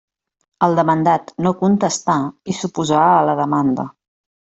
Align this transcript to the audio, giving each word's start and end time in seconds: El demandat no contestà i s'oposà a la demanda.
El 0.67 0.77
demandat 0.79 1.29
no 1.47 1.53
contestà 1.61 2.19
i 2.55 2.59
s'oposà 2.63 3.07
a 3.15 3.25
la 3.33 3.41
demanda. 3.47 3.93